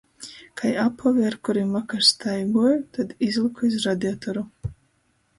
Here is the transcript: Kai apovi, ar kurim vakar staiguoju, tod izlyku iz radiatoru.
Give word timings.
Kai 0.59 0.69
apovi, 0.83 1.25
ar 1.29 1.35
kurim 1.49 1.75
vakar 1.77 2.07
staiguoju, 2.07 2.79
tod 2.97 3.13
izlyku 3.27 3.69
iz 3.69 3.77
radiatoru. 3.83 4.45